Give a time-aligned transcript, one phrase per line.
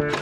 [0.00, 0.14] Бонди!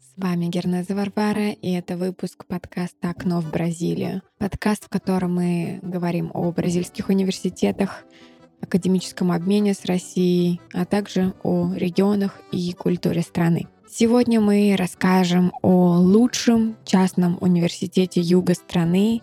[0.00, 4.20] С вами Гернеза Варвара, и это выпуск подкаста «Окно в Бразилию».
[4.36, 8.04] Подкаст, в котором мы говорим о бразильских университетах,
[8.60, 13.66] академическом обмене с Россией, а также о регионах и культуре страны.
[13.94, 19.20] Сегодня мы расскажем о лучшем частном университете юга страны.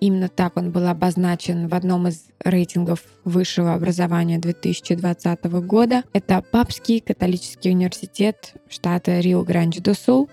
[0.00, 6.04] Именно так он был обозначен в одном из рейтингов высшего образования 2020 года.
[6.12, 10.28] Это Папский католический университет штата Рио-Гранди-до-Сул,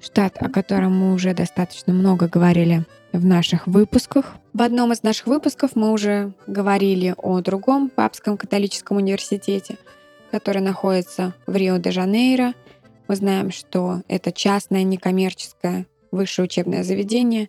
[0.00, 4.36] штат, о котором мы уже достаточно много говорили в наших выпусках.
[4.52, 9.76] В одном из наших выпусков мы уже говорили о другом Папском католическом университете,
[10.30, 12.54] который находится в Рио-де-Жанейро.
[13.08, 17.48] Мы знаем, что это частное некоммерческое высшее учебное заведение,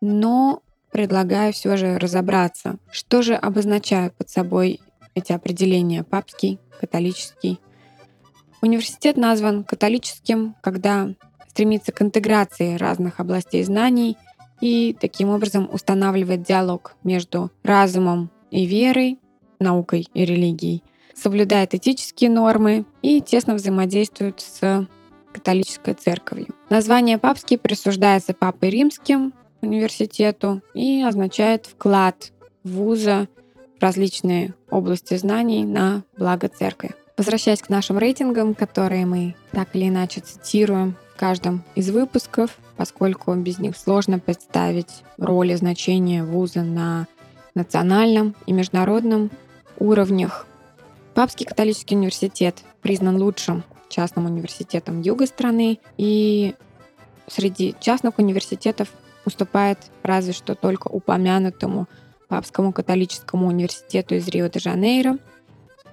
[0.00, 4.80] но предлагаю все же разобраться, что же обозначают под собой
[5.14, 7.60] эти определения папский, католический.
[8.62, 11.10] Университет назван католическим, когда
[11.48, 14.16] стремится к интеграции разных областей знаний
[14.60, 19.18] и таким образом устанавливает диалог между разумом и верой,
[19.58, 20.82] наукой и религией,
[21.16, 24.86] соблюдает этические нормы и тесно взаимодействует с
[25.32, 26.48] католической церковью.
[26.70, 32.32] Название папский присуждается Папой Римским университету и означает вклад
[32.64, 33.28] вуза
[33.78, 36.94] в различные области знаний на благо церкви.
[37.16, 43.34] Возвращаясь к нашим рейтингам, которые мы так или иначе цитируем в каждом из выпусков, поскольку
[43.34, 47.06] без них сложно представить роль и значение вуза на
[47.54, 49.30] национальном и международном
[49.78, 50.46] уровнях.
[51.16, 56.54] Папский католический университет признан лучшим частным университетом юга страны, и
[57.26, 58.90] среди частных университетов
[59.24, 61.88] уступает разве что только упомянутому
[62.28, 65.16] Папскому католическому университету из Рио-де-Жанейро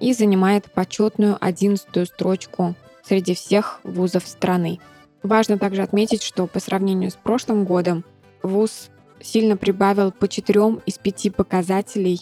[0.02, 4.80] и занимает почетную одиннадцатую строчку среди всех вузов страны.
[5.22, 8.04] Важно также отметить, что по сравнению с прошлым годом
[8.42, 8.90] вуз
[9.22, 12.20] сильно прибавил по четырем из пяти показателей,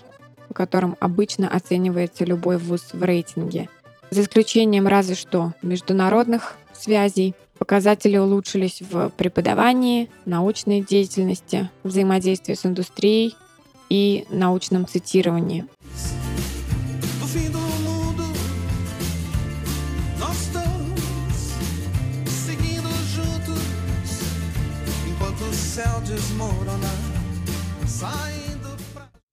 [0.51, 3.69] по которым обычно оценивается любой вуз в рейтинге.
[4.09, 13.33] За исключением разве что международных связей, показатели улучшились в преподавании, научной деятельности, взаимодействии с индустрией
[13.89, 15.67] и научном цитировании.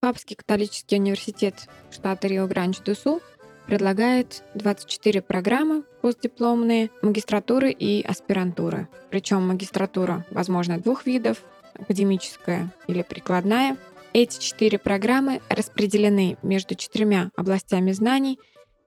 [0.09, 3.21] Папский католический университет штата Рио-Гранди-до-Сул
[3.67, 8.89] предлагает 24 программы постдипломные, магистратуры и аспирантуры.
[9.11, 11.43] Причем магистратура, возможно, двух видов,
[11.75, 13.77] академическая или прикладная.
[14.15, 18.39] Эти четыре программы распределены между четырьмя областями знаний.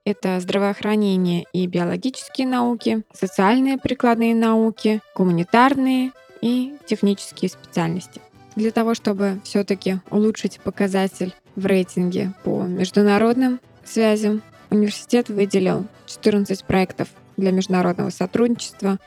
[0.04, 6.10] Это здравоохранение и биологические науки, социальные прикладные науки, гуманитарные
[6.40, 8.20] и технические специальности.
[8.56, 17.08] Для того, чтобы все-таки улучшить показатель в рейтинге по международным связям, университет выделил 14 проектов
[17.36, 18.98] для международного сотрудничества,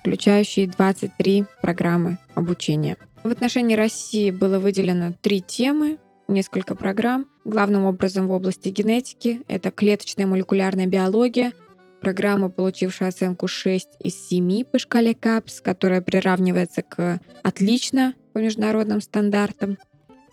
[0.00, 2.96] включающие 23 программы обучения.
[3.22, 5.98] В отношении России было выделено три темы,
[6.28, 7.26] несколько программ.
[7.44, 11.52] Главным образом в области генетики это клеточная молекулярная биология,
[12.00, 19.00] программа, получившая оценку 6 из 7 по шкале КАПС, которая приравнивается к «отлично» по международным
[19.00, 19.78] стандартам.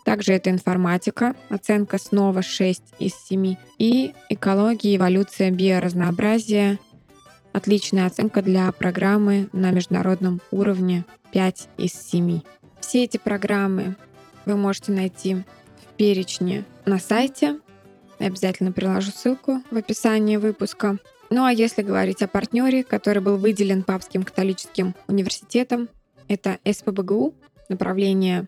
[0.03, 3.55] Также это информатика, оценка снова 6 из 7.
[3.77, 6.79] И экология, эволюция, биоразнообразие,
[7.53, 12.41] отличная оценка для программы на международном уровне 5 из 7.
[12.79, 13.95] Все эти программы
[14.45, 17.59] вы можете найти в перечне на сайте.
[18.19, 20.97] Я обязательно приложу ссылку в описании выпуска.
[21.29, 25.89] Ну а если говорить о партнере, который был выделен Папским католическим университетом,
[26.27, 27.35] это СПБГУ,
[27.69, 28.47] направление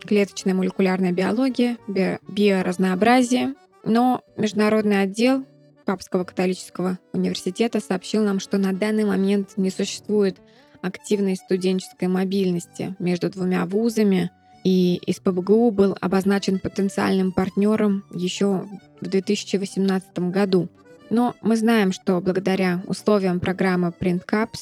[0.00, 3.54] клеточная молекулярная биология, би- биоразнообразие.
[3.84, 5.44] Но международный отдел
[5.84, 10.36] Папского католического университета сообщил нам, что на данный момент не существует
[10.82, 14.30] активной студенческой мобильности между двумя вузами,
[14.64, 18.66] и СПБГУ был обозначен потенциальным партнером еще
[19.00, 20.68] в 2018 году.
[21.08, 24.60] Но мы знаем, что благодаря условиям программы PrintCaps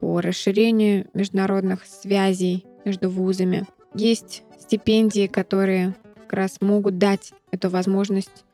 [0.00, 8.44] по расширению международных связей между вузами есть стипендии, которые как раз могут дать эту возможность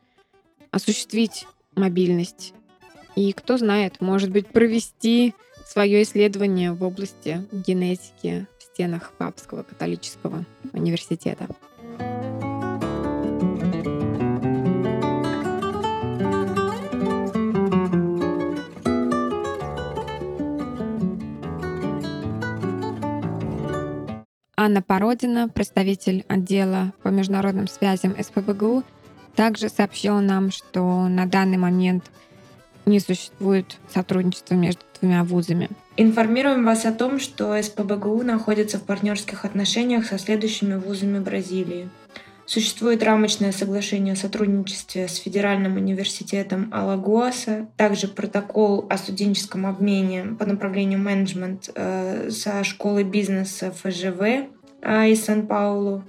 [0.73, 1.47] осуществить
[1.77, 2.53] мобильность.
[3.15, 5.35] И кто знает, может быть, провести
[5.65, 11.47] свое исследование в области генетики в стенах Папского католического университета.
[24.65, 28.83] Анна Породина, представитель отдела по международным связям СПБГУ,
[29.37, 32.11] также сообщила нам, что на данный момент
[32.87, 35.69] не существует сотрудничества между двумя вузами.
[35.99, 41.91] Информируем вас о том, что СПБГУ находится в партнерских отношениях со следующими вузами Бразилии.
[42.47, 50.47] Существует рамочное соглашение о сотрудничестве с Федеральным университетом Алагуаса, также протокол о студенческом обмене по
[50.47, 54.54] направлению менеджмент э, со школой бизнеса ФЖВ
[54.85, 56.05] из Сан-Паулу,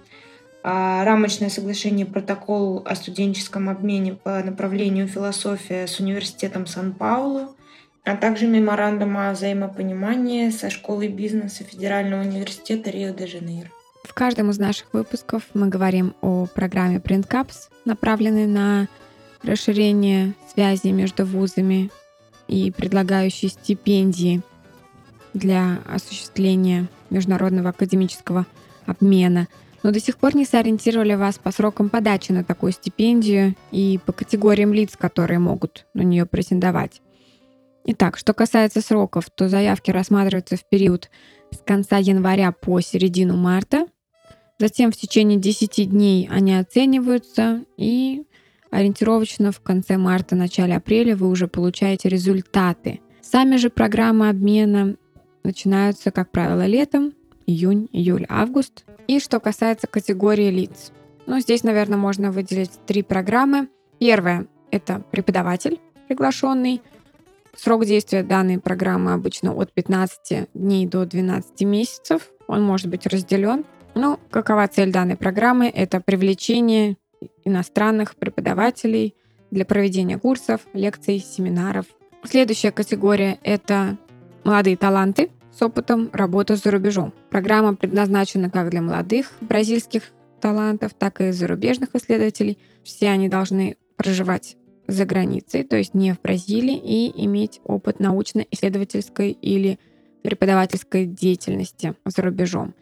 [0.64, 7.56] э, рамочное соглашение протокол о студенческом обмене по направлению философия с университетом Сан-Паулу,
[8.04, 13.70] а также меморандум о взаимопонимании со школой бизнеса Федерального университета Рио-де-Жанейро.
[14.04, 18.88] В каждом из наших выпусков мы говорим о программе PrintCaps, направленной на
[19.42, 21.90] расширение связи между вузами
[22.48, 24.42] и предлагающей стипендии
[25.34, 28.46] для осуществления международного академического
[28.86, 29.48] обмена.
[29.84, 34.14] Но до сих пор не сориентировали вас по срокам подачи на такую стипендию и по
[34.14, 37.02] категориям лиц, которые могут на нее претендовать.
[37.86, 41.10] Итак, что касается сроков, то заявки рассматриваются в период
[41.52, 43.86] с конца января по середину марта,
[44.58, 48.24] Затем в течение 10 дней они оцениваются, и
[48.72, 53.02] ориентировочно в конце марта, начале апреля вы уже получаете результаты.
[53.22, 54.96] Сами же программы обмена
[55.44, 57.14] начинаются, как правило, летом,
[57.46, 58.86] июнь, июль, август.
[59.08, 60.92] И что касается категории лиц.
[61.26, 63.70] Ну, здесь, наверное, можно выделить три программы.
[64.00, 66.82] Первая— это преподаватель приглашенный.
[67.56, 72.30] Срок действия данной программы обычно от 15 дней до 12 месяцев.
[72.48, 73.66] Он может быть разделен
[73.96, 75.70] ну, какова цель данной программы?
[75.70, 76.98] Это привлечение
[77.46, 79.16] иностранных преподавателей
[79.52, 81.86] для проведения курсов, лекций, семинаров.
[82.26, 83.98] Следующая категория— это
[84.44, 87.14] молодые таланты с опытом работы за рубежом.
[87.30, 90.12] Программа предназначена как для молодых бразильских
[90.42, 92.58] талантов, так и зарубежных исследователей.
[92.84, 94.58] Все они должны проживать
[94.88, 99.80] за границей, то есть не в Бразилии, и иметь опыт научно-исследовательской или
[100.22, 102.76] преподавательской деятельности за рубежом.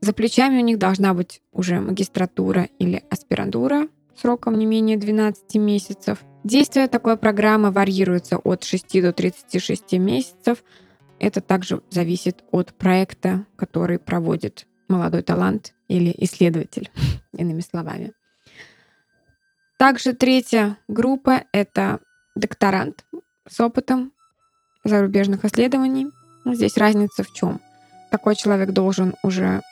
[0.00, 6.18] За плечами у них должна быть уже магистратура или аспирантура сроком не менее 12 месяцев.
[6.44, 10.62] Действие такой программы варьируется от 6 до 36 месяцев.
[11.18, 16.90] Это также зависит от проекта, который проводит молодой талант или исследователь,
[17.32, 18.12] иными словами.
[19.78, 22.00] Также третья группа— это
[22.34, 23.04] докторант
[23.48, 24.12] с опытом
[24.84, 26.08] зарубежных исследований.
[26.44, 27.60] Здесь разница в чем?
[28.10, 29.62] Такой человек должен уже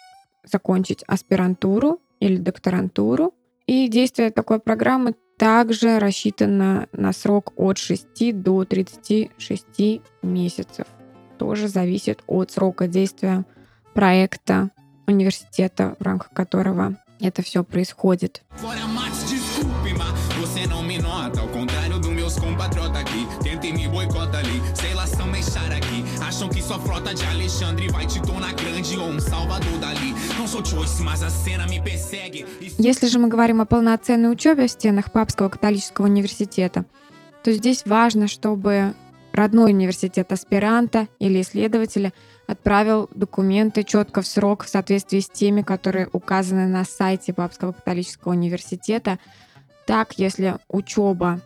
[0.44, 3.34] закончить аспирантуру или докторантуру.
[3.66, 10.86] И действие такой программы также рассчитано на срок от 6 до 36 месяцев.
[11.42, 13.44] Тоже зависит от срока действия
[13.94, 14.70] проекта
[15.08, 18.44] университета, в рамках которого это все происходит.
[26.28, 30.14] Acham que sua frota de Alexandre vai te tornar grande ou um salvador dali.
[30.38, 32.46] Não sou Choice, mas a cena me persegue.
[32.78, 36.84] Если же мы говорим о полноценной учебе в стенах Папского католического университета,
[37.44, 38.94] то здесь важно, чтобы
[39.32, 42.12] родной университет аспиранта или исследователя
[42.46, 48.32] отправил документы четко в срок в соответствии с теми, которые указаны на сайте Папского католического
[48.32, 49.18] университета.
[49.86, 51.40] Так, если учеба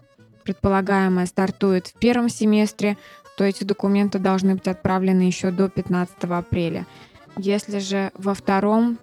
[0.45, 2.97] предполагаемая стартует в первом семестре,
[3.37, 6.87] то эти документы должны быть отправлены еще до 15 апреля.
[7.37, 8.99] Если же во втором,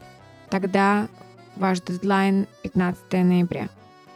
[0.49, 1.07] тогда
[1.55, 3.69] ваш дедлайн 15 ноября.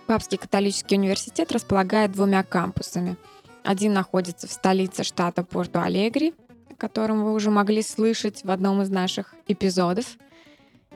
[0.08, 3.18] Папский католический университет располагает двумя кампусами.
[3.68, 6.34] Один находится в столице штата Порту-Алегри,
[6.72, 10.06] о котором вы уже могли слышать в одном из наших эпизодов,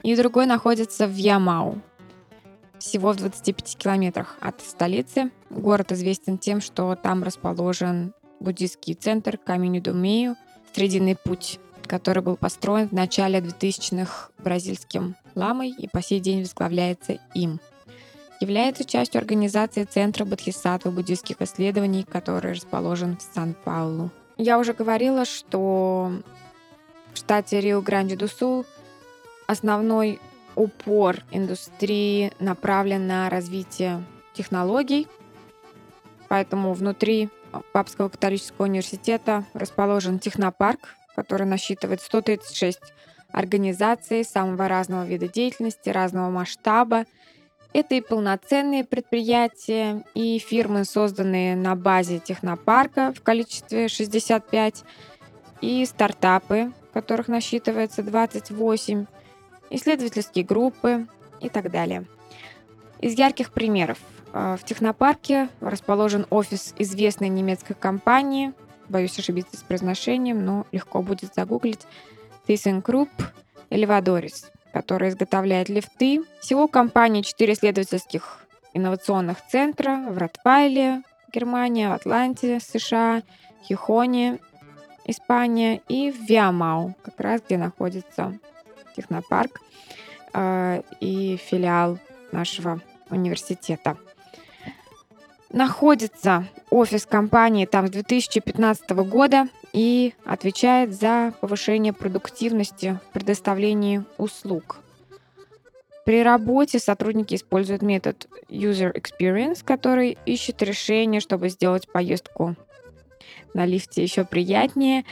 [0.02, 1.82] и другой находится в Ямау,
[2.78, 5.30] всего в 25 километрах от столицы.
[5.50, 10.36] Город известен тем, что там расположен буддийский центр Каминю-Думею
[10.72, 17.18] «Срединный путь», который был построен в начале 2000-х бразильским ламой и по сей день возглавляется
[17.34, 17.60] им.
[18.42, 24.10] Является частью организации Центра Бодхисаттвы буддийских исследований, который расположен в Сан-Паулу.
[24.36, 26.10] Я уже говорила, что
[27.14, 28.66] в штате Рио-Гранди-ду-Сул
[29.46, 30.18] основной
[30.56, 34.02] упор индустрии направлен на развитие
[34.34, 35.06] технологий,
[36.28, 37.28] поэтому внутри
[37.72, 42.80] Папского католического университета расположен технопарк, который насчитывает 136
[43.30, 47.04] организаций самого разного вида деятельности, разного масштаба.
[47.72, 54.84] Это и полноценные предприятия, и фирмы, созданные на базе технопарка в количестве 65,
[55.62, 59.06] и стартапы, которых насчитывается 28,
[59.70, 61.06] исследовательские группы
[61.40, 62.04] и так далее.
[63.00, 63.98] Из ярких примеров.
[64.32, 68.52] Э, в технопарке расположен офис известной немецкой компании,
[68.88, 71.86] боюсь ошибиться с произношением, но легко будет загуглить,
[72.46, 73.08] ThyssenKrupp
[73.70, 76.22] Elevadoris, которая изготовляет лифты.
[76.40, 81.02] Всего компании 4 исследовательских инновационных центра в Ротвайле,
[81.32, 83.22] Германия, в Атланте, США,
[83.64, 84.38] Хихоне
[85.04, 88.38] Испания, и в Виамау, как раз где находится
[88.96, 89.60] технопарк
[90.32, 91.98] э, и филиал
[92.30, 93.96] нашего университета.
[95.50, 104.78] Находится офис компании там с 2015 года и отвечает за повышение продуктивности в предоставлении услуг.
[106.04, 112.56] При работе сотрудники используют метод User Experience, который ищет решение, чтобы сделать поездку
[113.54, 115.04] на лифте еще приятнее.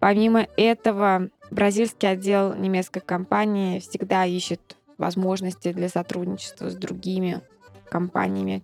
[0.00, 7.40] Помимо этого, бразильский отдел немецкой компании всегда ищет возможности для сотрудничества с другими
[7.88, 8.62] компаниями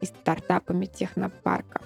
[0.00, 1.82] и стартапами технопарка.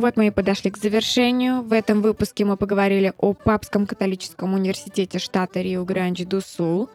[0.00, 1.60] Вот мы и подошли к завершению.
[1.60, 6.88] В этом выпуске мы поговорили о Папском католическом университете штата Рио-Гранди-ду-Сул.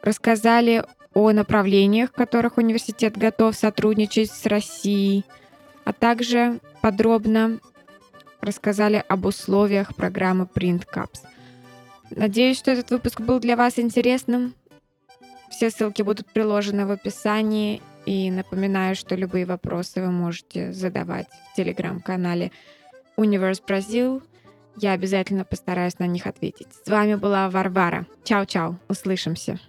[0.00, 5.24] Рассказали о направлениях, в которых университет готов сотрудничать с Россией,
[5.84, 7.58] а также подробно
[8.40, 11.22] рассказали об условиях программы Print Caps.
[12.10, 14.54] Надеюсь, что этот выпуск был для вас интересным.
[15.50, 21.56] Все ссылки будут приложены в описании, и напоминаю, что любые вопросы вы можете задавать в
[21.56, 22.52] телеграм-канале
[23.18, 24.22] Universe Brazil.
[24.76, 26.68] Я обязательно постараюсь на них ответить.
[26.86, 28.06] С вами была Варвара.
[28.24, 28.76] Чао-чао.
[28.88, 29.60] Услышимся.